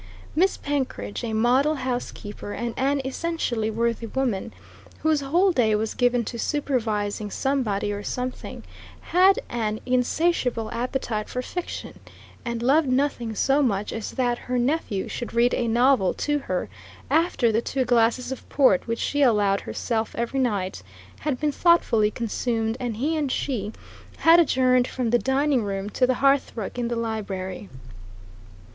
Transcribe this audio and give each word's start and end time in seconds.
Miss 0.35 0.57
Penkridge, 0.57 1.23
a 1.23 1.31
model 1.31 1.75
housekeeper 1.75 2.53
and 2.53 2.73
an 2.75 3.01
essentially 3.05 3.69
worthy 3.69 4.07
woman, 4.07 4.51
whose 5.03 5.21
whole 5.21 5.51
day 5.51 5.75
was 5.75 5.93
given 5.93 6.25
to 6.25 6.39
supervising 6.39 7.29
somebody 7.29 7.93
or 7.93 8.01
something, 8.01 8.63
had 9.13 9.37
an 9.47 9.79
insatiable 9.85 10.71
appetite 10.71 11.29
for 11.29 11.43
fiction, 11.43 11.99
and 12.43 12.63
loved 12.63 12.87
nothing 12.87 13.35
so 13.35 13.61
much 13.61 13.93
as 13.93 14.13
that 14.13 14.39
her 14.49 14.57
nephew 14.57 15.07
should 15.07 15.35
read 15.35 15.53
a 15.53 15.67
novel 15.67 16.15
to 16.15 16.39
her 16.39 16.67
after 17.11 17.51
the 17.51 17.61
two 17.61 17.85
glasses 17.85 18.31
of 18.31 18.49
port 18.49 18.87
which 18.87 18.97
she 18.97 19.21
allowed 19.21 19.61
herself 19.61 20.15
every 20.15 20.39
night 20.39 20.81
had 21.19 21.39
been 21.39 21.51
thoughtfully 21.51 22.09
consumed 22.09 22.75
and 22.79 22.97
he 22.97 23.15
and 23.15 23.31
she 23.31 23.71
had 24.17 24.39
adjourned 24.39 24.87
from 24.87 25.11
the 25.11 25.19
dining 25.19 25.61
room 25.63 25.91
to 25.91 26.07
the 26.07 26.15
hearthrug 26.15 26.79
in 26.79 26.87
the 26.87 26.95
library. 26.95 27.69